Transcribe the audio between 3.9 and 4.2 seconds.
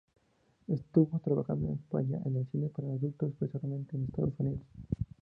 en